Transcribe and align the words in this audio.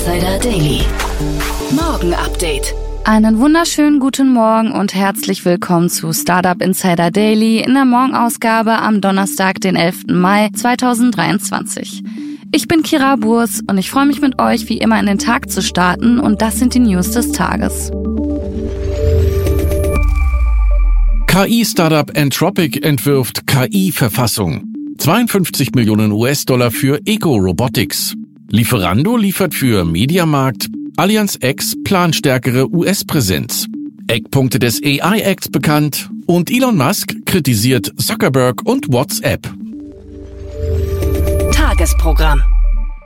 Insider 0.00 0.38
Daily. 0.38 0.80
Morgen 1.72 2.14
Update. 2.14 2.74
Einen 3.04 3.38
wunderschönen 3.38 4.00
guten 4.00 4.32
Morgen 4.32 4.72
und 4.72 4.94
herzlich 4.94 5.44
willkommen 5.44 5.90
zu 5.90 6.14
Startup 6.14 6.62
Insider 6.62 7.10
Daily 7.10 7.58
in 7.58 7.74
der 7.74 7.84
Morgenausgabe 7.84 8.78
am 8.78 9.02
Donnerstag, 9.02 9.60
den 9.60 9.76
11. 9.76 10.06
Mai 10.06 10.48
2023. 10.54 12.02
Ich 12.50 12.66
bin 12.66 12.82
Kira 12.82 13.16
Burs 13.16 13.60
und 13.66 13.76
ich 13.76 13.90
freue 13.90 14.06
mich 14.06 14.22
mit 14.22 14.40
euch 14.40 14.70
wie 14.70 14.78
immer 14.78 14.98
in 14.98 15.04
den 15.04 15.18
Tag 15.18 15.50
zu 15.50 15.60
starten 15.60 16.18
und 16.18 16.40
das 16.40 16.58
sind 16.58 16.72
die 16.72 16.78
News 16.78 17.10
des 17.10 17.32
Tages. 17.32 17.90
KI-Startup 21.26 22.10
Entropic 22.16 22.80
entwirft 22.80 23.46
KI-Verfassung. 23.46 24.64
52 24.96 25.72
Millionen 25.74 26.10
US-Dollar 26.12 26.70
für 26.70 27.00
Eco 27.04 27.36
Robotics. 27.36 28.16
Lieferando 28.52 29.16
liefert 29.16 29.54
für 29.54 29.84
Mediamarkt. 29.84 30.66
Allianz 30.96 31.38
X 31.40 31.76
plant 31.84 32.16
stärkere 32.16 32.68
US-Präsenz. 32.68 33.68
Eckpunkte 34.08 34.58
des 34.58 34.82
AI-Acts 34.82 35.50
bekannt. 35.50 36.10
Und 36.26 36.50
Elon 36.50 36.76
Musk 36.76 37.14
kritisiert 37.26 37.92
Zuckerberg 37.96 38.62
und 38.66 38.92
WhatsApp. 38.92 39.48
Tagesprogramm. 41.52 42.42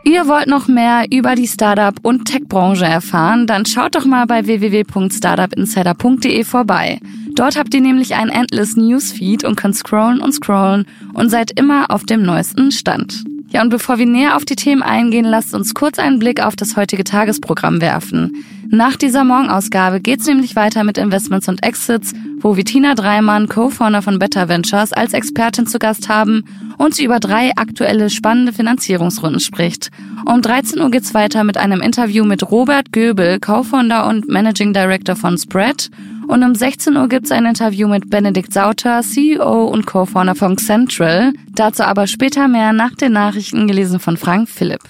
Ihr 0.05 0.27
wollt 0.29 0.47
noch 0.47 0.67
mehr 0.67 1.05
über 1.11 1.35
die 1.35 1.47
Startup- 1.47 2.01
und 2.03 2.25
Tech-Branche 2.25 2.87
erfahren? 2.87 3.47
Dann 3.47 3.67
schaut 3.67 3.95
doch 3.97 4.07
mal 4.07 4.25
bei 4.27 4.47
www.startupinsider.de 4.47 6.45
vorbei. 6.45 7.01
Dort 7.35 7.59
habt 7.59 7.75
ihr 7.75 7.83
nämlich 7.83 8.15
ein 8.15 8.31
Endless 8.31 8.77
Newsfeed 8.77 9.45
und 9.45 9.57
könnt 9.57 9.77
scrollen 9.77 10.21
und 10.21 10.33
scrollen 10.33 10.87
und 11.13 11.29
seid 11.29 11.51
immer 11.59 11.91
auf 11.91 12.05
dem 12.05 12.23
neuesten 12.23 12.73
Stand. 12.73 13.25
Ja, 13.55 13.63
und 13.63 13.69
bevor 13.69 13.99
wir 13.99 14.07
näher 14.07 14.35
auf 14.35 14.45
die 14.45 14.57
Themen 14.57 14.83
eingehen, 14.83 15.25
lasst 15.25 15.55
uns 15.55 15.75
kurz 15.75 16.01
einen 16.01 16.19
Blick 16.19 16.45
auf 16.45 16.57
das 16.57 16.77
heutige 16.77 17.05
Tagesprogramm 17.05 17.81
werfen. 17.81 18.45
Nach 18.69 18.97
dieser 18.97 19.23
Morgenausgabe 19.23 20.01
geht's 20.01 20.27
nämlich 20.27 20.57
weiter 20.57 20.83
mit 20.83 20.99
Investments 20.99 21.47
und 21.47 21.63
Exits, 21.63 22.15
wo 22.41 22.57
wir 22.57 22.65
Tina 22.65 22.97
Dreimann, 22.97 23.49
Co-Founder 23.49 24.03
von 24.03 24.19
Better 24.19 24.49
Ventures, 24.49 24.93
als 24.93 25.13
Expertin 25.13 25.69
zu 25.69 25.79
Gast 25.79 26.09
haben 26.09 26.43
und 26.79 26.97
sie 26.97 27.05
über 27.05 27.21
drei 27.21 27.53
aktuelle 27.55 28.11
spannende 28.11 28.53
Finanzierungsrunden 28.53 29.39
spricht. 29.39 29.91
Um 30.27 30.43
13 30.43 30.81
Uhr 30.81 30.91
geht's 30.91 31.15
weiter 31.15 31.45
mit 31.45 31.57
einem 31.57 31.81
Interview 31.81 32.25
mit 32.25 32.51
Robert 32.51 32.91
Göbel, 32.91 33.39
Co-Founder 33.39 34.09
und 34.09 34.29
Managing 34.29 34.73
Director 34.73 35.15
von 35.15 35.39
Spread. 35.39 35.91
Und 36.27 36.43
um 36.43 36.55
16 36.55 36.97
Uhr 36.97 37.09
gibt's 37.09 37.31
ein 37.31 37.47
Interview 37.47 37.89
mit 37.89 38.11
Benedikt 38.11 38.53
Sauter, 38.53 39.03
CEO 39.03 39.65
und 39.67 39.87
Co-Founder 39.87 40.35
von 40.35 40.59
Central. 40.59 41.33
Dazu 41.51 41.83
aber 41.83 42.07
später 42.07 42.49
mehr 42.49 42.73
nach 42.73 42.95
den 42.95 43.13
Nachrichten 43.13 43.67
gelesen 43.67 44.01
von 44.01 44.17
Frank 44.17 44.49
Philipp. 44.49 44.83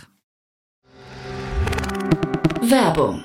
Werbung. 2.63 3.25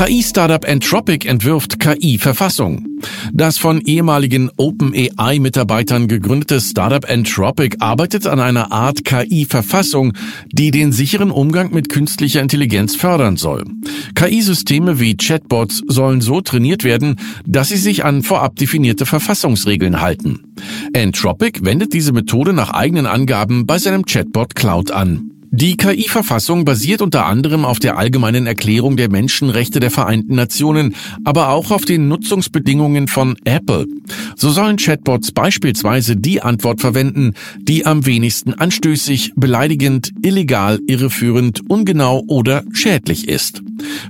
KI-Startup 0.00 0.64
Entropic 0.64 1.28
entwirft 1.28 1.78
KI-Verfassung. 1.78 2.86
Das 3.34 3.58
von 3.58 3.82
ehemaligen 3.82 4.50
OpenAI-Mitarbeitern 4.56 6.08
gegründete 6.08 6.58
Startup 6.62 7.04
Entropic 7.06 7.76
arbeitet 7.80 8.26
an 8.26 8.40
einer 8.40 8.72
Art 8.72 9.04
KI-Verfassung, 9.04 10.14
die 10.50 10.70
den 10.70 10.92
sicheren 10.92 11.30
Umgang 11.30 11.74
mit 11.74 11.90
künstlicher 11.90 12.40
Intelligenz 12.40 12.96
fördern 12.96 13.36
soll. 13.36 13.66
KI-Systeme 14.14 15.00
wie 15.00 15.18
Chatbots 15.18 15.82
sollen 15.86 16.22
so 16.22 16.40
trainiert 16.40 16.82
werden, 16.82 17.16
dass 17.44 17.68
sie 17.68 17.76
sich 17.76 18.02
an 18.02 18.22
vorab 18.22 18.56
definierte 18.56 19.04
Verfassungsregeln 19.04 20.00
halten. 20.00 20.54
Entropic 20.94 21.60
wendet 21.62 21.92
diese 21.92 22.12
Methode 22.12 22.54
nach 22.54 22.70
eigenen 22.70 23.04
Angaben 23.04 23.66
bei 23.66 23.76
seinem 23.76 24.06
Chatbot 24.06 24.54
Cloud 24.54 24.92
an. 24.92 25.29
Die 25.52 25.76
KI-Verfassung 25.76 26.64
basiert 26.64 27.02
unter 27.02 27.26
anderem 27.26 27.64
auf 27.64 27.80
der 27.80 27.98
allgemeinen 27.98 28.46
Erklärung 28.46 28.96
der 28.96 29.10
Menschenrechte 29.10 29.80
der 29.80 29.90
Vereinten 29.90 30.36
Nationen, 30.36 30.94
aber 31.24 31.48
auch 31.48 31.72
auf 31.72 31.84
den 31.84 32.06
Nutzungsbedingungen 32.06 33.08
von 33.08 33.34
Apple. 33.44 33.88
So 34.36 34.50
sollen 34.50 34.76
Chatbots 34.76 35.32
beispielsweise 35.32 36.16
die 36.16 36.40
Antwort 36.40 36.80
verwenden, 36.80 37.34
die 37.58 37.84
am 37.84 38.06
wenigsten 38.06 38.54
anstößig, 38.54 39.32
beleidigend, 39.34 40.12
illegal, 40.22 40.78
irreführend, 40.86 41.68
ungenau 41.68 42.22
oder 42.28 42.62
schädlich 42.72 43.26
ist. 43.26 43.60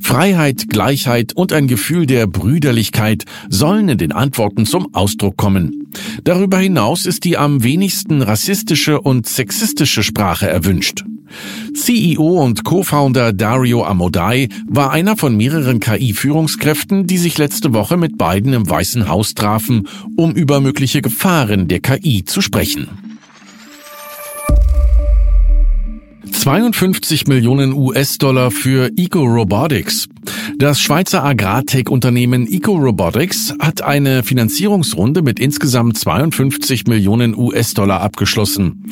Freiheit, 0.03 0.69
Gleichheit 0.69 1.33
und 1.35 1.55
ein 1.55 1.69
Gefühl 1.69 2.05
der 2.05 2.27
Brüderlichkeit 2.27 3.25
sollen 3.49 3.89
in 3.89 3.97
den 3.97 4.13
Antworten 4.13 4.67
zum 4.67 4.95
Ausdruck 4.95 5.39
kommen. 5.39 5.87
Darüber 6.23 6.59
hinaus 6.59 7.07
ist 7.07 7.25
die 7.25 7.39
am 7.39 7.63
wenigsten 7.63 8.21
rassistische 8.21 9.01
und 9.01 9.27
sexistische 9.27 10.03
Sprache 10.03 10.47
erwünscht. 10.47 11.05
CEO 11.75 12.43
und 12.43 12.65
Co-Founder 12.65 13.33
Dario 13.33 13.85
Amodai 13.85 14.49
war 14.67 14.91
einer 14.91 15.17
von 15.17 15.37
mehreren 15.37 15.81
KI-Führungskräften, 15.81 17.07
die 17.07 17.19
sich 17.19 17.39
letzte 17.39 17.73
Woche 17.73 17.97
mit 17.97 18.19
beiden 18.19 18.53
im 18.53 18.69
Weißen 18.69 19.09
Haus 19.09 19.35
trafen, 19.35 19.89
um 20.17 20.33
über 20.33 20.61
mögliche 20.61 21.03
Gefahren 21.03 21.69
der 21.69 21.81
KI 21.81 22.25
zu 22.25 22.41
sprechen. 22.41 23.10
52 26.41 27.27
Millionen 27.27 27.75
US-Dollar 27.75 28.51
für 28.51 28.91
Eco 28.97 29.25
Robotics. 29.25 30.09
Das 30.57 30.81
Schweizer 30.81 31.23
Agrartech-Unternehmen 31.23 32.47
Eco 32.47 32.77
Robotics 32.77 33.55
hat 33.61 33.83
eine 33.83 34.23
Finanzierungsrunde 34.23 35.21
mit 35.21 35.39
insgesamt 35.39 35.99
52 35.99 36.87
Millionen 36.87 37.37
US-Dollar 37.37 38.01
abgeschlossen. 38.01 38.87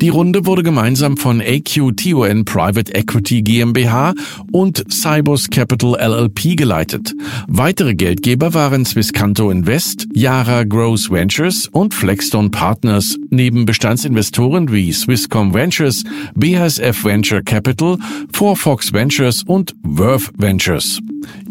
Die 0.00 0.08
Runde 0.08 0.46
wurde 0.46 0.62
gemeinsam 0.62 1.18
von 1.18 1.42
AQTON 1.42 2.44
Private 2.46 2.94
Equity 2.94 3.42
GmbH 3.42 4.14
und 4.52 4.84
Cybus 4.90 5.50
Capital 5.50 5.96
LLP 5.98 6.56
geleitet. 6.56 7.14
Weitere 7.48 7.94
Geldgeber 7.94 8.54
waren 8.54 8.86
Swisscanto 8.86 9.50
Invest, 9.50 10.06
Yara 10.14 10.64
Growth 10.64 11.10
Ventures 11.10 11.68
und 11.68 11.92
Flexstone 11.92 12.50
Partners, 12.50 13.18
neben 13.30 13.66
Bestandsinvestoren 13.66 14.72
wie 14.72 14.92
Swisscom 14.92 15.52
Ventures, 15.52 16.04
BASF 16.34 16.93
Venture 17.02 17.42
Capital, 17.42 17.96
Fox 18.54 18.92
Ventures 18.92 19.42
und 19.46 19.74
Verve 19.82 20.30
Ventures. 20.36 21.00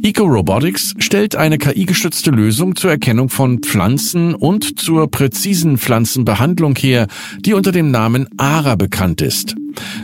Eco 0.01 0.25
Robotics 0.25 0.93
stellt 0.97 1.35
eine 1.35 1.57
KI-gestützte 1.57 2.31
Lösung 2.31 2.75
zur 2.75 2.91
Erkennung 2.91 3.29
von 3.29 3.59
Pflanzen 3.59 4.35
und 4.35 4.79
zur 4.79 5.09
präzisen 5.09 5.77
Pflanzenbehandlung 5.77 6.75
her, 6.75 7.07
die 7.39 7.53
unter 7.53 7.71
dem 7.71 7.91
Namen 7.91 8.27
ARA 8.37 8.75
bekannt 8.75 9.21
ist. 9.21 9.55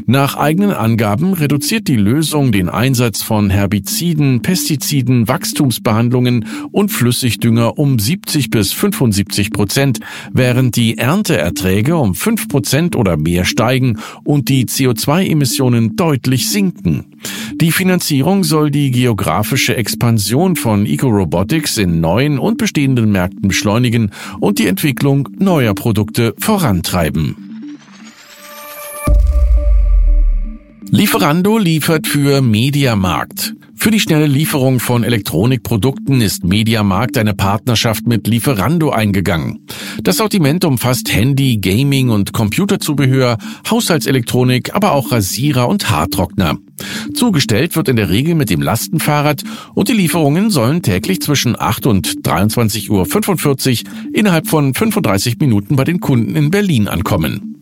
Nach 0.05 0.35
eigenen 0.35 0.71
Angaben 0.71 1.33
reduziert 1.33 1.87
die 1.87 1.95
Lösung 1.95 2.51
den 2.51 2.69
Einsatz 2.69 3.21
von 3.21 3.49
Herbiziden, 3.49 4.41
Pestiziden, 4.41 5.27
Wachstumsbehandlungen 5.27 6.45
und 6.71 6.89
Flüssigdünger 6.89 7.77
um 7.77 7.99
70 7.99 8.49
bis 8.49 8.73
75 8.73 9.51
Prozent, 9.51 9.99
während 10.31 10.75
die 10.75 10.97
Ernteerträge 10.97 11.97
um 11.97 12.15
5 12.15 12.47
Prozent 12.47 12.95
oder 12.95 13.17
mehr 13.17 13.45
steigen 13.45 13.99
und 14.23 14.49
die 14.49 14.65
CO2-Emissionen 14.65 15.95
deutlich 15.95 16.49
sinken. 16.49 17.05
Die 17.61 17.71
Finanzierung 17.71 18.43
soll 18.43 18.71
die 18.71 18.91
geografische 18.91 19.58
Expansion 19.67 20.55
von 20.55 20.85
Eco-Robotics 20.85 21.77
in 21.77 21.99
neuen 21.99 22.39
und 22.39 22.57
bestehenden 22.57 23.11
Märkten 23.11 23.47
beschleunigen 23.49 24.11
und 24.39 24.59
die 24.59 24.67
Entwicklung 24.67 25.27
neuer 25.37 25.75
Produkte 25.75 26.33
vorantreiben. 26.37 27.35
Lieferando 30.91 31.57
liefert 31.57 32.07
für 32.07 32.41
Mediamarkt. 32.41 33.53
Für 33.75 33.91
die 33.91 33.99
schnelle 33.99 34.27
Lieferung 34.27 34.79
von 34.79 35.03
Elektronikprodukten 35.03 36.19
ist 36.19 36.43
Mediamarkt 36.43 37.17
eine 37.17 37.33
Partnerschaft 37.33 38.07
mit 38.07 38.27
Lieferando 38.27 38.89
eingegangen. 38.89 39.65
Das 40.03 40.17
Sortiment 40.17 40.65
umfasst 40.65 41.13
Handy, 41.13 41.57
Gaming 41.57 42.09
und 42.09 42.33
Computerzubehör, 42.33 43.37
Haushaltselektronik, 43.69 44.75
aber 44.75 44.91
auch 44.91 45.11
Rasierer 45.11 45.69
und 45.69 45.89
Haartrockner. 45.89 46.57
Zugestellt 47.13 47.75
wird 47.75 47.89
in 47.89 47.95
der 47.95 48.09
Regel 48.09 48.35
mit 48.35 48.49
dem 48.49 48.61
Lastenfahrrad 48.61 49.43
und 49.73 49.89
die 49.89 49.93
Lieferungen 49.93 50.49
sollen 50.49 50.81
täglich 50.81 51.21
zwischen 51.21 51.59
8 51.59 51.87
und 51.87 52.07
23.45 52.23 52.89
Uhr 52.89 53.91
innerhalb 54.13 54.47
von 54.47 54.73
35 54.73 55.37
Minuten 55.39 55.75
bei 55.75 55.83
den 55.83 55.99
Kunden 55.99 56.35
in 56.35 56.51
Berlin 56.51 56.87
ankommen. 56.87 57.55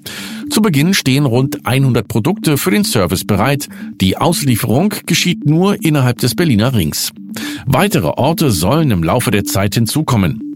Zu 0.49 0.61
Beginn 0.61 0.93
stehen 0.93 1.25
rund 1.25 1.65
100 1.65 2.07
Produkte 2.07 2.57
für 2.57 2.71
den 2.71 2.83
Service 2.83 3.25
bereit. 3.25 3.67
Die 3.99 4.17
Auslieferung 4.17 4.93
geschieht 5.05 5.45
nur 5.45 5.83
innerhalb 5.83 6.19
des 6.19 6.35
Berliner 6.35 6.73
Rings. 6.73 7.11
Weitere 7.65 8.07
Orte 8.07 8.51
sollen 8.51 8.91
im 8.91 9.03
Laufe 9.03 9.31
der 9.31 9.43
Zeit 9.43 9.75
hinzukommen. 9.75 10.46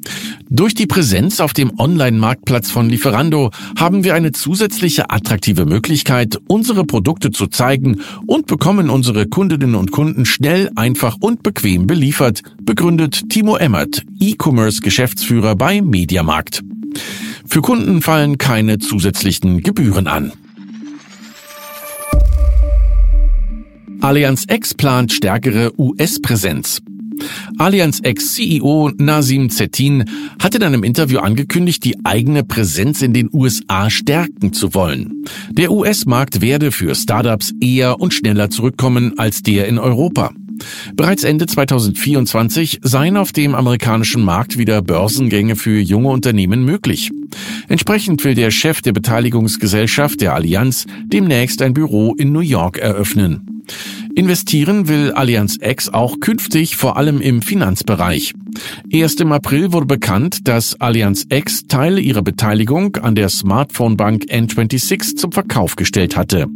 Durch 0.49 0.73
die 0.73 0.87
Präsenz 0.87 1.39
auf 1.39 1.53
dem 1.53 1.79
Online-Marktplatz 1.79 2.71
von 2.71 2.89
Lieferando 2.89 3.51
haben 3.77 4.03
wir 4.03 4.15
eine 4.15 4.31
zusätzliche 4.31 5.09
attraktive 5.09 5.65
Möglichkeit, 5.65 6.37
unsere 6.47 6.85
Produkte 6.85 7.31
zu 7.31 7.47
zeigen 7.47 8.01
und 8.25 8.47
bekommen 8.47 8.89
unsere 8.89 9.27
Kundinnen 9.27 9.75
und 9.75 9.91
Kunden 9.91 10.25
schnell, 10.25 10.69
einfach 10.75 11.17
und 11.21 11.43
bequem 11.43 11.87
beliefert, 11.87 12.41
begründet 12.61 13.29
Timo 13.29 13.55
Emmert, 13.55 14.03
E-Commerce-Geschäftsführer 14.19 15.55
bei 15.55 15.81
Mediamarkt. 15.81 16.63
Für 17.45 17.61
Kunden 17.61 18.01
fallen 18.01 18.37
keine 18.37 18.79
zusätzlichen 18.79 19.61
Gebühren 19.61 20.07
an. 20.07 20.31
Allianz 24.01 24.45
X 24.49 24.73
plant 24.73 25.13
stärkere 25.13 25.71
US-Präsenz. 25.77 26.81
Allianz 27.57 27.99
Ex-CEO 28.01 28.91
Nasim 28.97 29.49
Zettin 29.49 30.05
hat 30.41 30.55
in 30.55 30.63
einem 30.63 30.83
Interview 30.83 31.19
angekündigt, 31.19 31.83
die 31.83 31.97
eigene 32.03 32.43
Präsenz 32.43 33.01
in 33.01 33.13
den 33.13 33.29
USA 33.31 33.89
stärken 33.89 34.53
zu 34.53 34.73
wollen. 34.73 35.25
Der 35.51 35.71
US-Markt 35.71 36.41
werde 36.41 36.71
für 36.71 36.95
Startups 36.95 37.53
eher 37.61 37.99
und 37.99 38.13
schneller 38.13 38.49
zurückkommen 38.49 39.17
als 39.17 39.41
der 39.41 39.67
in 39.67 39.77
Europa. 39.77 40.31
Bereits 40.95 41.23
Ende 41.23 41.45
2024 41.45 42.79
seien 42.83 43.17
auf 43.17 43.31
dem 43.31 43.55
amerikanischen 43.55 44.23
Markt 44.23 44.57
wieder 44.57 44.81
Börsengänge 44.81 45.55
für 45.55 45.79
junge 45.79 46.09
Unternehmen 46.09 46.63
möglich. 46.63 47.11
Entsprechend 47.67 48.23
will 48.23 48.35
der 48.35 48.51
Chef 48.51 48.81
der 48.81 48.93
Beteiligungsgesellschaft 48.93 50.21
der 50.21 50.35
Allianz 50.35 50.85
demnächst 51.05 51.61
ein 51.61 51.73
Büro 51.73 52.13
in 52.15 52.31
New 52.31 52.39
York 52.39 52.77
eröffnen. 52.77 53.63
Investieren 54.15 54.87
will 54.87 55.11
Allianz 55.13 55.57
X 55.61 55.89
auch 55.89 56.19
künftig 56.19 56.75
vor 56.75 56.97
allem 56.97 57.21
im 57.21 57.41
Finanzbereich. 57.41 58.33
Erst 58.89 59.21
im 59.21 59.31
April 59.31 59.71
wurde 59.71 59.85
bekannt, 59.85 60.47
dass 60.47 60.79
Allianz 60.81 61.25
X 61.29 61.67
Teile 61.67 62.01
ihrer 62.01 62.21
Beteiligung 62.21 62.97
an 62.97 63.15
der 63.15 63.29
Smartphone-Bank 63.29 64.25
N26 64.25 65.15
zum 65.15 65.31
Verkauf 65.31 65.75
gestellt 65.75 66.17
hatte. 66.17 66.47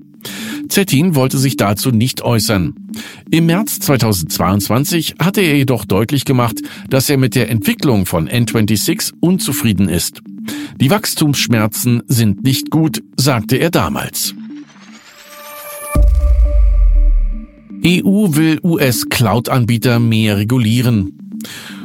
Zettin 0.68 1.16
wollte 1.16 1.38
sich 1.38 1.56
dazu 1.56 1.92
nicht 1.92 2.24
äußern. 2.24 2.76
Im 3.30 3.46
März 3.46 3.80
2022 3.80 5.16
hatte 5.20 5.42
er 5.42 5.56
jedoch 5.56 5.86
deutlich 5.86 6.26
gemacht, 6.26 6.60
dass 6.90 7.10
er 7.10 7.18
mit 7.18 7.36
der 7.36 7.50
Entwicklung 7.50 8.06
von 8.06 8.28
N26 8.28 9.14
unzufrieden 9.20 9.88
ist. 9.88 10.22
Die 10.80 10.90
Wachstumsschmerzen 10.90 12.04
sind 12.08 12.44
nicht 12.44 12.70
gut, 12.70 13.02
sagte 13.18 13.56
er 13.58 13.72
damals. 13.72 14.36
EU 17.86 18.34
will 18.36 18.58
US-Cloud-Anbieter 18.64 20.00
mehr 20.00 20.38
regulieren. 20.38 21.40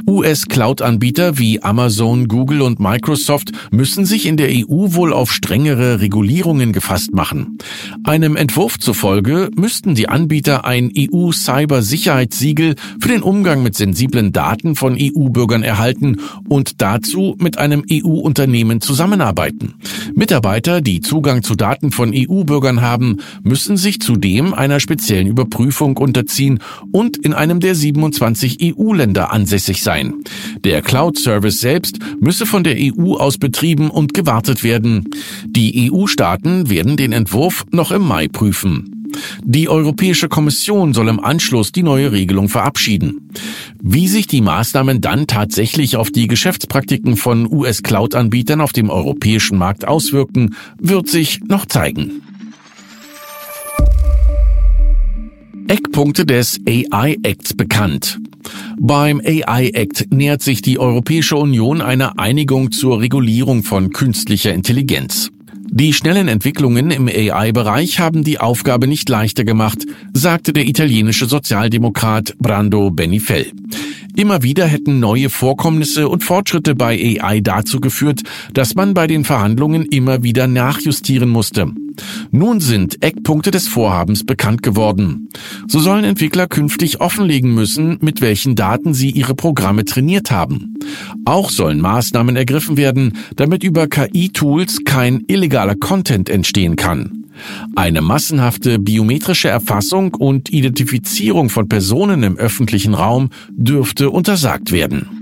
US-Cloud-Anbieter 0.07 1.39
wie 1.39 1.63
Amazon, 1.63 2.29
Google 2.29 2.63
und 2.63 2.81
Microsoft 2.81 3.53
müssen 3.71 4.05
sich 4.05 4.27
in 4.27 4.37
der 4.37 4.49
EU 4.51 4.95
wohl 4.95 5.13
auf 5.13 5.33
strengere 5.33 6.01
Regulierungen 6.01 6.73
gefasst 6.73 7.13
machen. 7.13 7.59
Einem 8.05 8.37
Entwurf 8.37 8.79
zufolge 8.79 9.51
müssten 9.55 9.95
die 9.95 10.09
Anbieter 10.09 10.65
ein 10.65 10.91
EU-Cybersicherheitssiegel 10.97 12.77
für 13.01 13.09
den 13.09 13.23
Umgang 13.23 13.63
mit 13.63 13.77
sensiblen 13.77 14.33
Daten 14.33 14.75
von 14.77 14.97
EU-Bürgern 14.99 15.63
erhalten 15.63 16.17
und 16.49 16.81
dazu 16.81 17.37
mit 17.39 17.59
einem 17.59 17.85
EU-Unternehmen 17.91 18.81
zusammenarbeiten. 18.81 19.75
Mitarbeiter, 20.15 20.81
die 20.81 21.01
Zugang 21.01 21.43
zu 21.43 21.55
Daten 21.55 21.91
von 21.93 22.13
EU-Bürgern 22.15 22.81
haben, 22.81 23.19
müssen 23.43 23.77
sich 23.77 24.01
zudem 24.01 24.55
einer 24.55 24.81
speziellen 24.81 25.27
Überprüfung 25.27 25.97
unterziehen 25.97 26.61
und 26.91 27.17
in 27.19 27.35
einem 27.35 27.61
der 27.61 27.75
27 27.75 28.59
EU-Länder 28.77 29.33
ansässig 29.33 29.83
sein 29.83 29.90
sein. 29.91 30.23
Der 30.63 30.83
Cloud-Service 30.83 31.59
selbst 31.59 31.99
müsse 32.21 32.47
von 32.47 32.63
der 32.63 32.77
EU 32.79 33.15
aus 33.15 33.39
betrieben 33.39 33.91
und 33.91 34.15
gewartet 34.15 34.63
werden. 34.63 35.11
Die 35.47 35.91
EU-Staaten 35.91 36.71
werden 36.71 36.97
den 36.97 37.11
Entwurf 37.11 37.65
noch 37.73 37.91
im 37.91 38.03
Mai 38.03 38.29
prüfen. 38.29 39.09
Die 39.43 39.69
Europäische 39.69 40.29
Kommission 40.29 40.95
soll 40.95 41.09
im 41.09 41.19
Anschluss 41.19 41.73
die 41.73 41.83
neue 41.83 42.13
Regelung 42.13 42.49
verabschieden. 42.49 43.31
Wie 43.83 44.07
sich 44.07 44.29
die 44.29 44.43
Maßnahmen 44.43 45.01
dann 45.01 45.27
tatsächlich 45.27 45.97
auf 45.97 46.13
die 46.13 46.29
Geschäftspraktiken 46.29 47.17
von 47.17 47.53
US-Cloud-Anbietern 47.53 48.61
auf 48.61 48.73
dem 48.73 48.91
europäischen 48.91 49.59
Markt 49.59 49.89
auswirken, 49.89 50.55
wird 50.79 51.09
sich 51.09 51.41
noch 51.49 51.67
zeigen. 51.67 52.23
Eckpunkte 55.71 56.27
des 56.27 56.59
AI 56.67 57.17
Acts 57.23 57.55
bekannt. 57.55 58.19
Beim 58.81 59.23
AI 59.25 59.69
Act 59.69 60.13
nähert 60.13 60.43
sich 60.43 60.63
die 60.63 60.81
Europäische 60.81 61.37
Union 61.37 61.81
einer 61.81 62.19
Einigung 62.19 62.73
zur 62.73 63.01
Regulierung 63.01 63.63
von 63.63 63.91
künstlicher 63.91 64.53
Intelligenz. 64.53 65.31
Die 65.71 65.93
schnellen 65.93 66.27
Entwicklungen 66.27 66.91
im 66.91 67.07
AI-Bereich 67.07 68.01
haben 68.01 68.25
die 68.25 68.41
Aufgabe 68.41 68.89
nicht 68.89 69.09
leichter 69.09 69.45
gemacht, 69.45 69.87
sagte 70.13 70.53
der 70.53 70.67
italienische 70.67 71.27
Sozialdemokrat 71.27 72.35
Brando 72.41 72.91
Benifel. 72.91 73.53
Immer 74.21 74.43
wieder 74.43 74.67
hätten 74.67 75.01
neue 75.01 75.31
Vorkommnisse 75.31 76.07
und 76.07 76.23
Fortschritte 76.23 76.75
bei 76.75 77.19
AI 77.23 77.41
dazu 77.41 77.81
geführt, 77.81 78.21
dass 78.53 78.75
man 78.75 78.93
bei 78.93 79.07
den 79.07 79.25
Verhandlungen 79.25 79.87
immer 79.87 80.23
wieder 80.23 80.47
nachjustieren 80.47 81.31
musste. 81.31 81.73
Nun 82.31 82.61
sind 82.61 83.03
Eckpunkte 83.03 83.51
des 83.51 83.67
Vorhabens 83.67 84.27
bekannt 84.27 84.63
geworden. 84.63 85.31
So 85.69 85.79
sollen 85.79 86.05
Entwickler 86.05 86.49
künftig 86.49 87.01
offenlegen 87.01 87.55
müssen, 87.55 87.97
mit 88.03 88.21
welchen 88.21 88.57
Daten 88.57 88.93
sie 88.93 89.09
ihre 89.09 89.35
Programme 89.35 89.87
trainiert 89.87 90.31
haben. 90.31 90.75
Auch 91.25 91.49
sollen 91.49 91.81
Maßnahmen 91.81 92.37
ergriffen 92.37 92.77
werden, 92.77 93.17
damit 93.37 93.65
über 93.65 93.87
KI-Tools 93.87 94.81
kein 94.85 95.25
illegaler 95.29 95.77
Content 95.77 96.29
entstehen 96.29 96.77
kann. 96.77 97.20
Eine 97.77 98.01
massenhafte 98.01 98.79
biometrische 98.79 99.49
Erfassung 99.49 100.15
und 100.15 100.53
Identifizierung 100.53 101.49
von 101.49 101.69
Personen 101.69 102.23
im 102.23 102.37
öffentlichen 102.37 102.95
Raum 102.95 103.31
dürfte 103.51 104.11
untersagt 104.11 104.73
werden. 104.73 105.21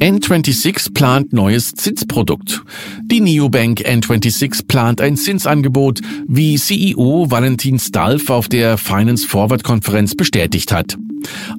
N26 0.00 0.92
plant 0.92 1.32
neues 1.32 1.72
Zinsprodukt. 1.72 2.62
Die 3.04 3.20
Neobank 3.20 3.80
N26 3.80 4.66
plant 4.66 5.00
ein 5.00 5.16
Zinsangebot, 5.16 6.00
wie 6.28 6.56
CEO 6.56 7.30
Valentin 7.30 7.78
Stalf 7.78 8.28
auf 8.28 8.48
der 8.48 8.76
Finance 8.76 9.26
Forward 9.26 9.64
Konferenz 9.64 10.14
bestätigt 10.14 10.72
hat. 10.72 10.98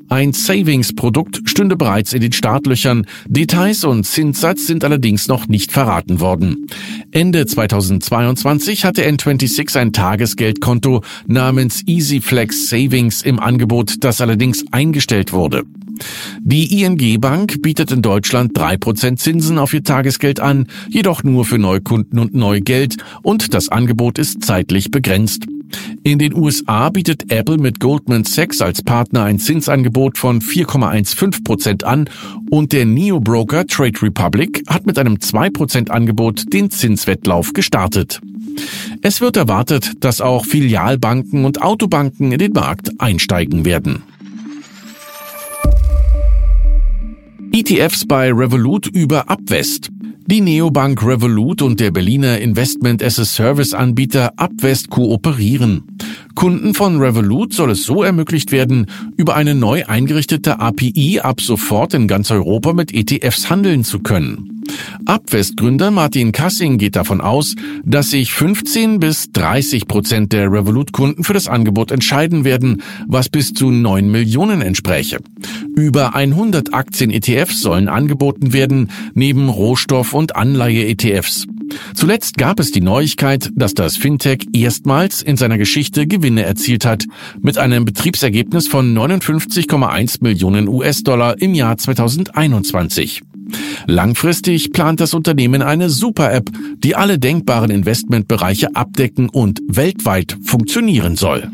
Ein 0.10 0.34
Savings-Produkt 0.34 1.41
stünde 1.45 1.75
bereits 1.75 2.13
in 2.13 2.22
den 2.22 2.31
Startlöchern. 2.31 3.05
Details 3.27 3.84
und 3.84 4.05
Zinssatz 4.05 4.67
sind 4.67 4.84
allerdings 4.84 5.27
noch 5.27 5.48
nicht 5.48 5.72
verraten 5.72 6.19
worden. 6.19 6.67
Ende 7.12 7.45
2022 7.45 8.86
hatte 8.86 9.03
N26 9.05 9.77
ein 9.77 9.93
Tagesgeldkonto 9.93 11.01
namens 11.27 11.84
EasyFlex 11.88 12.69
Savings 12.69 13.22
im 13.22 13.39
Angebot, 13.39 14.03
das 14.03 14.22
allerdings 14.22 14.63
eingestellt 14.72 15.34
wurde. 15.34 15.63
Die 16.41 16.81
ING 16.81 17.19
Bank 17.19 17.62
bietet 17.62 17.91
in 17.91 18.01
Deutschland 18.01 18.57
3% 18.57 19.17
Zinsen 19.17 19.57
auf 19.57 19.74
ihr 19.74 19.84
Tagesgeld 19.84 20.39
an, 20.39 20.67
jedoch 20.89 21.24
nur 21.24 21.45
für 21.45 21.57
Neukunden 21.57 22.19
und 22.19 22.34
Neugeld 22.34 22.98
und 23.24 23.53
das 23.53 23.69
Angebot 23.69 24.19
ist 24.19 24.43
zeitlich 24.43 24.91
begrenzt. 24.91 25.45
In 26.03 26.20
den 26.20 26.36
USA 26.36 26.89
bietet 26.89 27.32
Apple 27.32 27.58
mit 27.58 27.79
Goldman 27.79 28.24
Sachs 28.24 28.62
als 28.62 28.82
Partner 28.82 29.24
ein 29.24 29.39
Zinsangebot 29.39 30.17
von 30.17 30.41
4,15 30.41 31.44
Prozent 31.44 31.84
an 31.84 32.10
und 32.50 32.74
der 32.74 32.86
Neo-Broker 32.86 33.65
Trade 33.65 34.01
Republic 34.01 34.63
hat 34.67 34.86
mit 34.86 35.00
einem 35.00 35.15
2% 35.15 35.89
Angebot 35.89 36.53
den 36.53 36.70
Zinswettlauf 36.70 37.53
gestartet. 37.53 38.22
Es 39.01 39.22
wird 39.22 39.38
erwartet, 39.38 39.94
dass 40.00 40.22
auch 40.22 40.46
Filialbanken 40.46 41.46
und 41.46 41.62
Autobanken 41.62 42.32
in 42.32 42.39
den 42.39 42.53
Markt 42.53 42.91
einsteigen 43.00 43.65
werden. 43.65 44.03
ETFs 47.51 48.05
bei 48.05 48.34
Revolut 48.34 48.88
über 48.88 49.29
Abwest. 49.29 49.89
Die 50.27 50.41
Neobank 50.41 51.05
Revolut 51.05 51.62
und 51.62 51.79
der 51.79 51.91
Berliner 51.91 52.39
Investment 52.39 53.03
as 53.03 53.20
a 53.20 53.25
Service 53.25 53.75
Anbieter 53.75 54.34
Abwest 54.38 54.89
kooperieren. 54.89 55.84
Kunden 56.36 56.74
von 56.74 57.00
Revolut 57.00 57.54
soll 57.54 57.72
es 57.72 57.84
so 57.84 58.04
ermöglicht 58.04 58.51
werden, 58.51 58.88
über 59.18 59.36
eine 59.36 59.56
neu 59.56 59.86
eingerichtete 59.86 60.60
API 60.60 61.22
ab 61.22 61.42
sofort 61.42 61.94
in 61.94 62.08
ganz 62.08 62.30
Europa 62.30 62.74
mit 62.74 62.94
ETFs 62.94 63.50
handeln 63.50 63.84
zu 63.84 64.00
können. 64.00 64.56
Abwest-Gründer 65.06 65.92
Martin 65.92 66.32
Kassing 66.32 66.77
geht 66.77 66.96
davon 66.96 67.22
aus, 67.22 67.56
dass 67.84 68.10
sich 68.10 68.34
15 68.34 69.00
bis 69.00 69.32
30 69.32 69.88
Prozent 69.88 70.34
der 70.34 70.51
Revolut-Kunden 70.51 71.24
für 71.24 71.34
das 71.34 71.48
Angebot 71.48 71.92
entscheiden 71.92 72.44
werden, 72.44 72.82
was 73.08 73.30
bis 73.30 73.54
zu 73.54 73.70
9 73.70 74.10
Millionen 74.10 74.62
entspräche. 74.62 75.20
Über 75.75 76.15
100 76.15 76.74
Aktien-ETFs 76.74 77.62
sollen 77.62 77.88
angeboten 77.88 78.54
werden, 78.54 78.89
neben 79.13 79.50
Rohstoff- 79.50 80.13
und 80.13 80.36
Anleihe-ETFs. 80.36 81.48
Zuletzt 81.93 82.38
gab 82.38 82.60
es 82.60 82.72
die 82.72 82.81
Neuigkeit, 82.81 83.50
dass 83.55 83.74
das 83.74 83.98
Fintech 83.98 84.45
erstmals 84.53 85.22
in 85.22 85.38
seiner 85.38 85.57
Geschichte 85.57 86.07
Gewinne 86.07 86.43
erzielt 86.43 86.86
hat, 86.86 87.05
mit 87.41 87.57
einem 87.57 87.86
Betriebsergebnis 87.86 88.67
von 88.67 88.95
59,1 88.95 90.17
Millionen 90.22 90.67
US-Dollar 90.67 91.41
im 91.41 91.53
Jahr 91.53 91.77
2021. 91.77 93.22
Langfristig 93.88 94.72
plant 94.72 95.00
das 95.00 95.13
Unternehmen 95.13 95.62
eine 95.62 95.89
Super-App, 95.89 96.50
die 96.84 96.95
alle 96.95 97.19
denkbaren 97.19 97.69
Investmentbereiche 97.69 98.75
abdecken 98.75 99.29
und 99.29 99.62
weltweit 99.67 100.38
funktionieren 100.43 101.15
soll. 101.15 101.50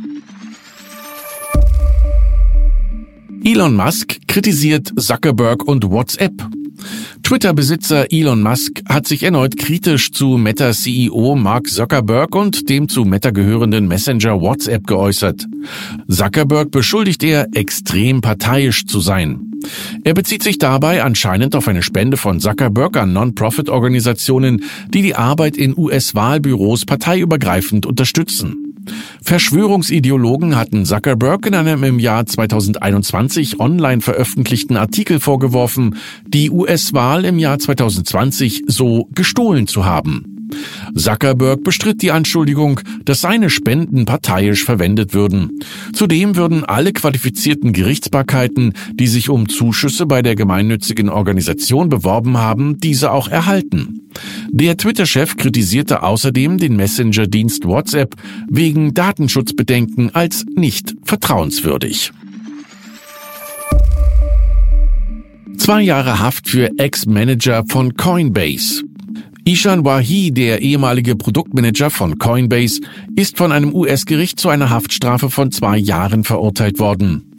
Elon 3.44 3.76
Musk 3.76 4.20
kritisiert 4.28 4.94
Zuckerberg 4.98 5.64
und 5.64 5.90
WhatsApp. 5.90 6.34
Twitter-Besitzer 7.32 8.12
Elon 8.12 8.44
Musk 8.44 8.82
hat 8.90 9.08
sich 9.08 9.24
erneut 9.24 9.56
kritisch 9.56 10.12
zu 10.12 10.38
Meta-CEO 10.38 11.38
Mark 11.38 11.70
Zuckerberg 11.70 12.36
und 12.36 12.68
dem 12.68 12.90
zu 12.90 13.06
Meta 13.06 13.30
gehörenden 13.30 13.88
Messenger 13.88 14.42
WhatsApp 14.42 14.86
geäußert. 14.86 15.48
Zuckerberg 16.10 16.72
beschuldigt 16.72 17.24
er, 17.24 17.48
extrem 17.54 18.20
parteiisch 18.20 18.86
zu 18.86 19.00
sein. 19.00 19.54
Er 20.04 20.14
bezieht 20.14 20.44
sich 20.44 20.58
dabei 20.58 21.04
anscheinend 21.04 21.56
auf 21.56 21.70
eine 21.70 21.84
Spende 21.84 22.18
von 22.18 22.42
Zuckerberg 22.42 22.98
an 22.98 23.14
Non-Profit-Organisationen, 23.14 24.66
die 24.94 25.02
die 25.02 25.16
Arbeit 25.16 25.56
in 25.56 25.74
US-Wahlbüros 25.78 26.84
parteiübergreifend 26.84 27.86
unterstützen. 27.86 28.71
Verschwörungsideologen 29.24 30.56
hatten 30.56 30.86
Zuckerberg 30.86 31.46
in 31.46 31.56
einem 31.56 31.84
im 31.84 32.00
Jahr 32.00 32.26
2021 32.26 33.60
online 33.60 34.02
veröffentlichten 34.02 34.78
Artikel 34.78 35.20
vorgeworfen, 35.20 35.98
die 36.28 36.50
US-Wahl 36.50 37.26
im 37.26 37.40
Jahr 37.40 37.60
2020 37.60 38.64
so 38.68 39.08
gestohlen 39.14 39.68
zu 39.68 39.86
haben. 39.86 40.32
Zuckerberg 40.96 41.64
bestritt 41.64 42.02
die 42.02 42.12
Anschuldigung, 42.12 42.82
dass 43.06 43.22
seine 43.22 43.50
Spenden 43.50 44.06
parteiisch 44.06 44.64
verwendet 44.64 45.14
würden. 45.14 45.60
Zudem 45.94 46.36
würden 46.36 46.66
alle 46.66 46.94
qualifizierten 46.94 47.74
Gerichtsbarkeiten, 47.74 48.74
die 48.94 49.08
sich 49.08 49.30
um 49.30 49.48
Zuschüsse 49.48 50.06
bei 50.06 50.22
der 50.22 50.36
gemeinnützigen 50.36 51.10
Organisation 51.10 51.90
beworben 51.90 52.38
haben, 52.38 52.80
diese 52.80 53.12
auch 53.12 53.28
erhalten. 53.28 54.10
Der 54.50 54.78
Twitter-Chef 54.78 55.38
kritisierte 55.38 56.04
außerdem 56.04 56.58
den 56.58 56.76
Messenger-Dienst 56.76 57.66
WhatsApp 57.66 58.16
wegen 58.50 58.94
Datenschutzbedenken 58.94 60.14
als 60.14 60.46
nicht 60.56 60.96
vertrauenswürdig. 61.04 62.12
Zwei 65.58 65.82
Jahre 65.84 66.20
Haft 66.20 66.50
für 66.50 66.72
Ex-Manager 66.78 67.64
von 67.68 67.96
Coinbase. 67.96 68.84
Ishan 69.44 69.84
Wahi, 69.86 70.32
der 70.32 70.62
ehemalige 70.62 71.16
Produktmanager 71.16 71.90
von 71.90 72.20
Coinbase, 72.20 72.82
ist 73.16 73.38
von 73.38 73.52
einem 73.52 73.74
US-Gericht 73.74 74.40
zu 74.40 74.50
einer 74.50 74.70
Haftstrafe 74.70 75.30
von 75.30 75.52
zwei 75.52 75.78
Jahren 75.78 76.24
verurteilt 76.24 76.80
worden. 76.80 77.31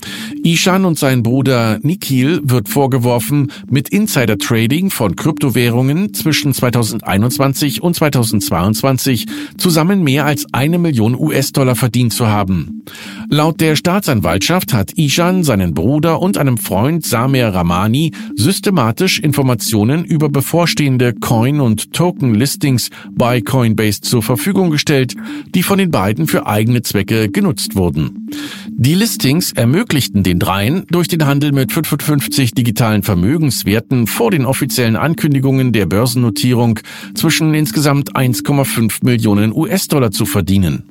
Ishan 0.42 0.84
und 0.84 0.98
sein 0.98 1.22
Bruder 1.22 1.78
Nikhil 1.82 2.40
wird 2.44 2.68
vorgeworfen, 2.68 3.52
mit 3.70 3.88
Insider-Trading 3.90 4.90
von 4.90 5.16
Kryptowährungen 5.16 6.14
zwischen 6.14 6.52
2021 6.52 7.82
und 7.82 7.94
2022 7.94 9.26
zusammen 9.56 10.02
mehr 10.02 10.26
als 10.26 10.46
eine 10.52 10.78
Million 10.78 11.14
US-Dollar 11.14 11.76
verdient 11.76 12.12
zu 12.12 12.26
haben. 12.26 12.82
Laut 13.28 13.60
der 13.60 13.76
Staatsanwaltschaft 13.76 14.72
hat 14.72 14.92
Ishan 14.94 15.44
seinen 15.44 15.74
Bruder 15.74 16.20
und 16.20 16.38
einem 16.38 16.58
Freund 16.58 17.06
Samir 17.06 17.48
Ramani 17.48 18.12
systematisch 18.34 19.20
Informationen 19.20 20.04
über 20.04 20.28
bevorstehende 20.28 21.14
Coin- 21.14 21.60
und 21.60 21.92
Token-Listings 21.92 22.90
bei 23.12 23.40
Coinbase 23.40 24.00
zur 24.00 24.22
Verfügung 24.22 24.70
gestellt, 24.70 25.14
die 25.54 25.62
von 25.62 25.78
den 25.78 25.90
beiden 25.90 26.26
für 26.26 26.46
eigene 26.46 26.82
Zwecke 26.82 27.28
genutzt 27.28 27.76
wurden. 27.76 28.28
Die 28.68 28.94
Listings 28.94 29.52
ermöglichten 29.92 30.22
den 30.22 30.38
dreien 30.38 30.86
durch 30.90 31.06
den 31.06 31.26
Handel 31.26 31.52
mit 31.52 31.70
55 31.70 32.52
digitalen 32.52 33.02
Vermögenswerten 33.02 34.06
vor 34.06 34.30
den 34.30 34.46
offiziellen 34.46 34.96
Ankündigungen 34.96 35.74
der 35.74 35.84
Börsennotierung 35.84 36.78
zwischen 37.14 37.52
insgesamt 37.52 38.16
1,5 38.16 39.04
Millionen 39.04 39.52
US-Dollar 39.52 40.10
zu 40.10 40.24
verdienen. 40.24 40.84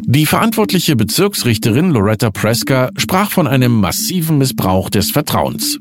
Die 0.00 0.26
verantwortliche 0.26 0.94
Bezirksrichterin 0.94 1.90
Loretta 1.90 2.30
Preska 2.30 2.90
sprach 2.98 3.30
von 3.30 3.46
einem 3.46 3.80
massiven 3.80 4.36
Missbrauch 4.36 4.90
des 4.90 5.10
Vertrauens. 5.10 5.78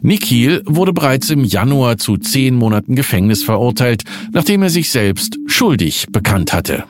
Nikhil 0.00 0.62
wurde 0.64 0.94
bereits 0.94 1.28
im 1.28 1.44
Januar 1.44 1.98
zu 1.98 2.16
zehn 2.16 2.54
Monaten 2.54 2.96
Gefängnis 2.96 3.44
verurteilt, 3.44 4.04
nachdem 4.32 4.62
er 4.62 4.70
sich 4.70 4.90
selbst 4.90 5.36
schuldig 5.46 6.06
bekannt 6.10 6.54
hatte. 6.54 6.84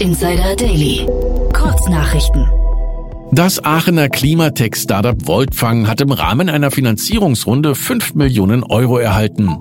Insider 0.00 0.56
Daily. 0.56 1.06
Kurznachrichten. 1.52 2.48
Das 3.32 3.64
Aachener 3.64 4.08
Klimatech-Startup 4.08 5.26
Voltfang 5.26 5.88
hat 5.88 6.00
im 6.00 6.12
Rahmen 6.12 6.48
einer 6.48 6.70
Finanzierungsrunde 6.70 7.74
5 7.74 8.14
Millionen 8.14 8.62
Euro 8.62 8.98
erhalten. 8.98 9.58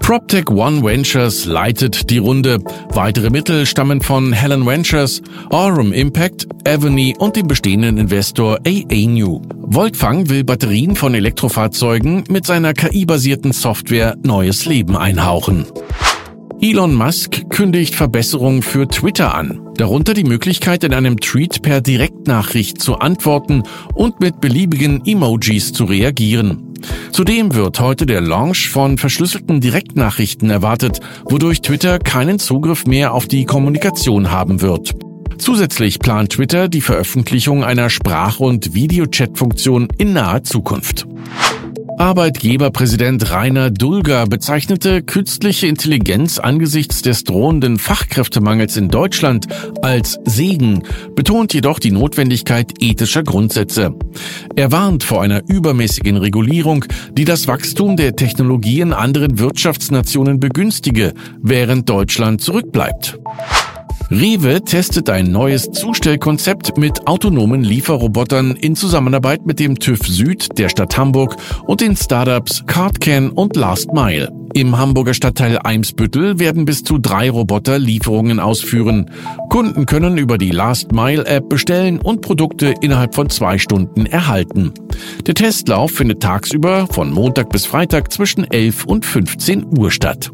PropTech 0.00 0.50
One 0.50 0.82
Ventures 0.82 1.44
leitet 1.44 2.10
die 2.10 2.18
Runde. 2.18 2.58
Weitere 2.90 3.30
Mittel 3.30 3.66
stammen 3.66 4.00
von 4.00 4.32
Helen 4.32 4.66
Ventures, 4.66 5.22
Aurum 5.50 5.92
Impact, 5.92 6.46
Aveny 6.66 7.14
und 7.18 7.36
dem 7.36 7.48
bestehenden 7.48 7.98
Investor 7.98 8.58
AA 8.66 9.08
New. 9.08 9.42
Voltfang 9.62 10.28
will 10.28 10.44
Batterien 10.44 10.96
von 10.96 11.14
Elektrofahrzeugen 11.14 12.24
mit 12.28 12.46
seiner 12.46 12.72
KI-basierten 12.72 13.52
Software 13.52 14.16
neues 14.22 14.64
Leben 14.64 14.96
einhauchen. 14.96 15.66
Elon 16.64 16.94
Musk 16.94 17.50
kündigt 17.50 17.96
Verbesserungen 17.96 18.62
für 18.62 18.86
Twitter 18.86 19.34
an, 19.34 19.61
darunter 19.76 20.14
die 20.14 20.24
Möglichkeit, 20.24 20.84
in 20.84 20.94
einem 20.94 21.18
Tweet 21.20 21.62
per 21.62 21.80
Direktnachricht 21.80 22.80
zu 22.80 22.98
antworten 22.98 23.62
und 23.94 24.20
mit 24.20 24.40
beliebigen 24.40 25.04
Emojis 25.04 25.72
zu 25.72 25.84
reagieren. 25.84 26.74
Zudem 27.12 27.54
wird 27.54 27.78
heute 27.80 28.06
der 28.06 28.20
Launch 28.20 28.70
von 28.70 28.98
verschlüsselten 28.98 29.60
Direktnachrichten 29.60 30.50
erwartet, 30.50 31.00
wodurch 31.24 31.60
Twitter 31.60 31.98
keinen 31.98 32.38
Zugriff 32.38 32.86
mehr 32.86 33.14
auf 33.14 33.26
die 33.26 33.44
Kommunikation 33.44 34.30
haben 34.30 34.60
wird. 34.62 34.92
Zusätzlich 35.38 35.98
plant 35.98 36.30
Twitter 36.30 36.68
die 36.68 36.80
Veröffentlichung 36.80 37.64
einer 37.64 37.90
Sprach- 37.90 38.40
und 38.40 38.74
Videochat-Funktion 38.74 39.88
in 39.98 40.12
naher 40.12 40.44
Zukunft. 40.44 41.06
Arbeitgeberpräsident 42.02 43.30
Rainer 43.30 43.70
Dulger 43.70 44.26
bezeichnete 44.26 45.04
künstliche 45.04 45.68
Intelligenz 45.68 46.40
angesichts 46.40 47.00
des 47.00 47.22
drohenden 47.22 47.78
Fachkräftemangels 47.78 48.76
in 48.76 48.88
Deutschland 48.88 49.46
als 49.82 50.18
Segen, 50.24 50.82
betont 51.14 51.54
jedoch 51.54 51.78
die 51.78 51.92
Notwendigkeit 51.92 52.72
ethischer 52.80 53.22
Grundsätze. 53.22 53.94
Er 54.56 54.72
warnt 54.72 55.04
vor 55.04 55.22
einer 55.22 55.42
übermäßigen 55.48 56.16
Regulierung, 56.16 56.84
die 57.12 57.24
das 57.24 57.46
Wachstum 57.46 57.96
der 57.96 58.16
Technologie 58.16 58.80
in 58.80 58.92
anderen 58.92 59.38
Wirtschaftsnationen 59.38 60.40
begünstige, 60.40 61.14
während 61.40 61.88
Deutschland 61.88 62.40
zurückbleibt. 62.40 63.20
Rewe 64.12 64.62
testet 64.62 65.08
ein 65.08 65.32
neues 65.32 65.70
Zustellkonzept 65.70 66.76
mit 66.76 67.06
autonomen 67.06 67.64
Lieferrobotern 67.64 68.56
in 68.56 68.76
Zusammenarbeit 68.76 69.46
mit 69.46 69.58
dem 69.58 69.78
TÜV 69.78 70.06
Süd, 70.06 70.58
der 70.58 70.68
Stadt 70.68 70.98
Hamburg 70.98 71.36
und 71.64 71.80
den 71.80 71.96
Startups 71.96 72.62
CardCan 72.66 73.30
und 73.30 73.56
Last 73.56 73.94
Mile. 73.94 74.30
Im 74.52 74.76
Hamburger 74.76 75.14
Stadtteil 75.14 75.58
Eimsbüttel 75.64 76.38
werden 76.38 76.66
bis 76.66 76.84
zu 76.84 76.98
drei 76.98 77.30
Roboter 77.30 77.78
Lieferungen 77.78 78.38
ausführen. 78.38 79.10
Kunden 79.48 79.86
können 79.86 80.18
über 80.18 80.36
die 80.36 80.50
Last 80.50 80.92
Mile 80.92 81.24
App 81.24 81.48
bestellen 81.48 81.98
und 81.98 82.20
Produkte 82.20 82.74
innerhalb 82.82 83.14
von 83.14 83.30
zwei 83.30 83.56
Stunden 83.56 84.04
erhalten. 84.04 84.74
Der 85.26 85.32
Testlauf 85.32 85.90
findet 85.90 86.22
tagsüber 86.22 86.86
von 86.86 87.10
Montag 87.10 87.48
bis 87.48 87.64
Freitag 87.64 88.12
zwischen 88.12 88.44
11 88.44 88.84
und 88.84 89.06
15 89.06 89.78
Uhr 89.78 89.90
statt. 89.90 90.30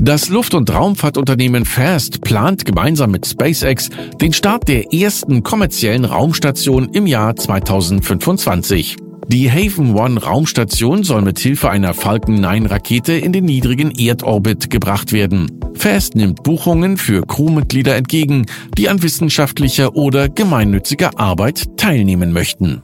Das 0.00 0.28
Luft- 0.28 0.54
und 0.54 0.72
Raumfahrtunternehmen 0.72 1.64
FAST 1.64 2.20
plant 2.20 2.64
gemeinsam 2.64 3.10
mit 3.10 3.26
SpaceX 3.26 3.90
den 4.20 4.32
Start 4.32 4.68
der 4.68 4.92
ersten 4.92 5.42
kommerziellen 5.42 6.04
Raumstation 6.04 6.90
im 6.92 7.06
Jahr 7.06 7.36
2025. 7.36 8.96
Die 9.28 9.50
Haven 9.50 9.94
One 9.94 10.20
Raumstation 10.20 11.02
soll 11.02 11.22
mit 11.22 11.38
Hilfe 11.38 11.70
einer 11.70 11.94
Falcon 11.94 12.40
9 12.40 12.66
Rakete 12.66 13.14
in 13.14 13.32
den 13.32 13.46
niedrigen 13.46 13.90
Erdorbit 13.90 14.68
gebracht 14.68 15.12
werden. 15.12 15.50
FAST 15.74 16.14
nimmt 16.16 16.42
Buchungen 16.42 16.98
für 16.98 17.22
Crewmitglieder 17.22 17.96
entgegen, 17.96 18.46
die 18.76 18.88
an 18.88 19.02
wissenschaftlicher 19.02 19.96
oder 19.96 20.28
gemeinnütziger 20.28 21.18
Arbeit 21.18 21.78
teilnehmen 21.78 22.32
möchten. 22.32 22.82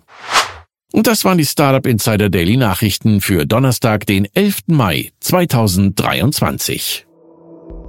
Und 0.92 1.06
das 1.06 1.24
waren 1.24 1.38
die 1.38 1.44
Startup 1.44 1.86
Insider 1.86 2.28
Daily 2.30 2.56
Nachrichten 2.56 3.20
für 3.20 3.46
Donnerstag, 3.46 4.06
den 4.06 4.26
11. 4.34 4.62
Mai 4.66 5.10
2023. 5.20 7.06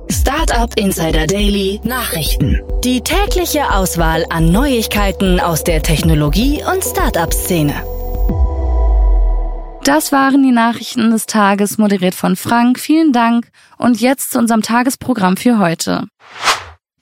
Startup 0.09 0.77
Insider 0.77 1.25
Daily 1.25 1.79
Nachrichten. 1.83 2.61
Die 2.83 3.01
tägliche 3.01 3.71
Auswahl 3.73 4.25
an 4.29 4.51
Neuigkeiten 4.51 5.39
aus 5.39 5.63
der 5.63 5.81
Technologie- 5.81 6.61
und 6.69 6.83
Startup-Szene. 6.83 7.73
Das 9.83 10.11
waren 10.11 10.43
die 10.43 10.51
Nachrichten 10.51 11.09
des 11.09 11.25
Tages, 11.25 11.79
moderiert 11.79 12.13
von 12.13 12.35
Frank. 12.35 12.79
Vielen 12.79 13.13
Dank. 13.13 13.47
Und 13.77 13.99
jetzt 13.99 14.31
zu 14.31 14.37
unserem 14.37 14.61
Tagesprogramm 14.61 15.37
für 15.37 15.57
heute. 15.57 16.07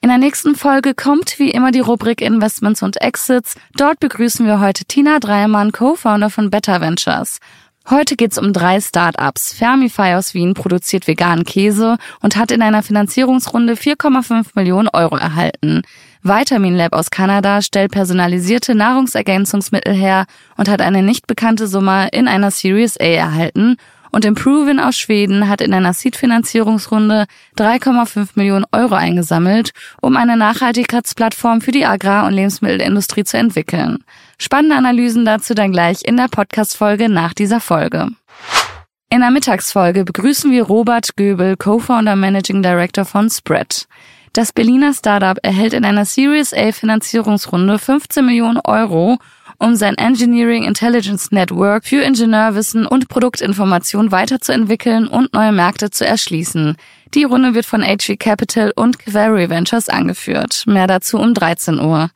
In 0.02 0.08
der 0.08 0.16
nächsten 0.16 0.54
Folge 0.54 0.94
kommt 0.94 1.38
wie 1.38 1.50
immer 1.50 1.72
die 1.72 1.80
Rubrik 1.80 2.22
Investments 2.22 2.82
und 2.82 3.02
Exits. 3.02 3.56
Dort 3.76 4.00
begrüßen 4.00 4.46
wir 4.46 4.58
heute 4.58 4.86
Tina 4.86 5.18
Dreimann, 5.18 5.72
Co-Founder 5.72 6.30
von 6.30 6.48
Better 6.48 6.80
Ventures. 6.80 7.38
Heute 7.90 8.16
geht's 8.16 8.38
um 8.38 8.54
drei 8.54 8.80
Startups. 8.80 9.52
Fermify 9.52 10.14
aus 10.14 10.32
Wien 10.32 10.54
produziert 10.54 11.06
veganen 11.06 11.44
Käse 11.44 11.98
und 12.22 12.36
hat 12.36 12.50
in 12.50 12.62
einer 12.62 12.82
Finanzierungsrunde 12.82 13.74
4,5 13.74 14.52
Millionen 14.54 14.88
Euro 14.88 15.16
erhalten. 15.16 15.82
Vitamin 16.22 16.76
Lab 16.76 16.94
aus 16.94 17.10
Kanada 17.10 17.60
stellt 17.60 17.92
personalisierte 17.92 18.74
Nahrungsergänzungsmittel 18.74 19.92
her 19.92 20.24
und 20.56 20.70
hat 20.70 20.80
eine 20.80 21.02
nicht 21.02 21.26
bekannte 21.26 21.66
Summe 21.66 22.08
in 22.12 22.26
einer 22.26 22.50
Series 22.50 22.98
A 22.98 23.04
erhalten. 23.04 23.76
Und 24.10 24.24
Improven 24.24 24.80
aus 24.80 24.98
Schweden 24.98 25.48
hat 25.48 25.60
in 25.60 25.72
einer 25.72 25.92
Seed-Finanzierungsrunde 25.92 27.26
3,5 27.56 28.30
Millionen 28.34 28.64
Euro 28.72 28.94
eingesammelt, 28.94 29.70
um 30.00 30.16
eine 30.16 30.36
Nachhaltigkeitsplattform 30.36 31.60
für 31.60 31.70
die 31.70 31.86
Agrar- 31.86 32.26
und 32.26 32.32
Lebensmittelindustrie 32.32 33.24
zu 33.24 33.38
entwickeln. 33.38 34.04
Spannende 34.38 34.76
Analysen 34.76 35.24
dazu 35.24 35.54
dann 35.54 35.72
gleich 35.72 36.04
in 36.04 36.16
der 36.16 36.28
Podcast-Folge 36.28 37.08
nach 37.08 37.34
dieser 37.34 37.60
Folge. 37.60 38.08
In 39.10 39.20
der 39.20 39.30
Mittagsfolge 39.30 40.04
begrüßen 40.04 40.50
wir 40.50 40.64
Robert 40.64 41.16
Göbel, 41.16 41.56
Co-Founder 41.56 42.16
Managing 42.16 42.62
Director 42.62 43.04
von 43.04 43.28
Spread. 43.28 43.86
Das 44.32 44.52
Berliner 44.52 44.94
Startup 44.94 45.36
erhält 45.42 45.72
in 45.72 45.84
einer 45.84 46.04
Series 46.04 46.54
A 46.54 46.70
Finanzierungsrunde 46.70 47.80
15 47.80 48.24
Millionen 48.24 48.60
Euro, 48.62 49.18
um 49.60 49.76
sein 49.76 49.96
Engineering 49.96 50.64
Intelligence 50.64 51.30
Network 51.30 51.84
für 51.84 52.02
Ingenieurwissen 52.02 52.86
und 52.86 53.08
Produktinformation 53.08 54.10
weiterzuentwickeln 54.10 55.06
und 55.06 55.34
neue 55.34 55.52
Märkte 55.52 55.90
zu 55.90 56.06
erschließen. 56.06 56.76
Die 57.14 57.24
Runde 57.24 57.54
wird 57.54 57.66
von 57.66 57.82
HV 57.82 58.18
Capital 58.18 58.72
und 58.74 58.98
Cavalry 58.98 59.50
Ventures 59.50 59.88
angeführt. 59.88 60.64
Mehr 60.66 60.86
dazu 60.86 61.18
um 61.18 61.34
13 61.34 61.78
Uhr. 61.78 62.10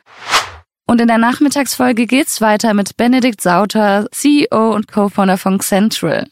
Und 0.86 1.00
in 1.00 1.08
der 1.08 1.18
Nachmittagsfolge 1.18 2.06
geht's 2.06 2.40
weiter 2.40 2.72
mit 2.72 2.96
Benedikt 2.96 3.40
Sauter, 3.40 4.06
CEO 4.10 4.74
und 4.74 4.88
Co-Founder 4.88 5.36
von 5.36 5.60
Central. 5.60 6.26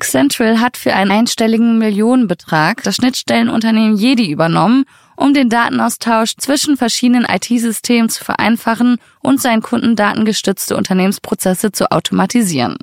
Central 0.00 0.60
hat 0.60 0.76
für 0.76 0.94
einen 0.94 1.10
einstelligen 1.10 1.78
Millionenbetrag 1.78 2.82
das 2.82 2.96
Schnittstellenunternehmen 2.96 3.96
Jedi 3.96 4.30
übernommen 4.30 4.84
um 5.22 5.32
den 5.34 5.48
Datenaustausch 5.48 6.36
zwischen 6.36 6.76
verschiedenen 6.76 7.24
IT-Systemen 7.24 8.08
zu 8.08 8.24
vereinfachen 8.24 8.96
und 9.20 9.40
seinen 9.40 9.62
Kunden 9.62 9.94
datengestützte 9.94 10.76
Unternehmensprozesse 10.76 11.70
zu 11.70 11.92
automatisieren. 11.92 12.76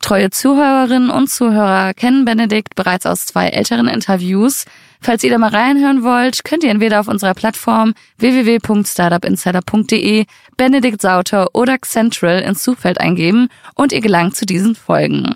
Treue 0.00 0.30
Zuhörerinnen 0.30 1.10
und 1.10 1.28
Zuhörer 1.28 1.92
kennen 1.94 2.24
Benedikt 2.24 2.76
bereits 2.76 3.04
aus 3.04 3.26
zwei 3.26 3.48
älteren 3.48 3.88
Interviews. 3.88 4.64
Falls 5.00 5.24
ihr 5.24 5.30
da 5.30 5.38
mal 5.38 5.50
reinhören 5.50 6.04
wollt, 6.04 6.44
könnt 6.44 6.62
ihr 6.62 6.70
entweder 6.70 7.00
auf 7.00 7.08
unserer 7.08 7.34
Plattform 7.34 7.94
www.startupinsider.de 8.18 10.26
Benedikt 10.56 11.02
Sauter 11.02 11.48
oder 11.52 11.80
Central 11.82 12.42
ins 12.42 12.62
Suchfeld 12.62 13.00
eingeben 13.00 13.48
und 13.74 13.92
ihr 13.92 14.00
gelangt 14.00 14.36
zu 14.36 14.46
diesen 14.46 14.76
Folgen. 14.76 15.34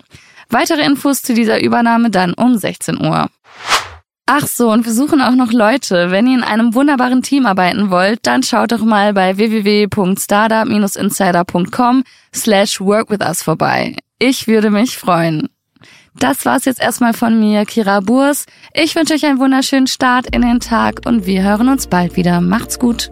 Weitere 0.49 0.85
Infos 0.85 1.23
zu 1.23 1.33
dieser 1.33 1.61
Übernahme 1.61 2.09
dann 2.09 2.33
um 2.33 2.57
16 2.57 3.05
Uhr. 3.05 3.27
Ach 4.29 4.45
so, 4.45 4.69
und 4.71 4.85
wir 4.85 4.91
suchen 4.91 5.21
auch 5.21 5.35
noch 5.35 5.53
Leute. 5.53 6.11
Wenn 6.11 6.27
ihr 6.27 6.35
in 6.35 6.43
einem 6.43 6.73
wunderbaren 6.73 7.23
Team 7.23 7.45
arbeiten 7.45 7.89
wollt, 7.89 8.27
dann 8.27 8.43
schaut 8.43 8.73
doch 8.73 8.83
mal 8.83 9.13
bei 9.13 9.37
www.startup-insider.com 9.37 12.03
slash 12.35 12.81
workwithus 12.81 13.41
vorbei. 13.41 13.95
Ich 14.19 14.47
würde 14.47 14.69
mich 14.69 14.97
freuen. 14.97 15.47
Das 16.19 16.45
war's 16.45 16.65
jetzt 16.65 16.81
erstmal 16.81 17.13
von 17.13 17.39
mir, 17.39 17.63
Kira 17.65 18.01
Burs. 18.01 18.45
Ich 18.73 18.95
wünsche 18.95 19.13
euch 19.13 19.25
einen 19.25 19.39
wunderschönen 19.39 19.87
Start 19.87 20.35
in 20.35 20.41
den 20.41 20.59
Tag 20.59 21.03
und 21.05 21.25
wir 21.25 21.43
hören 21.43 21.69
uns 21.69 21.87
bald 21.87 22.17
wieder. 22.17 22.41
Macht's 22.41 22.79
gut. 22.79 23.11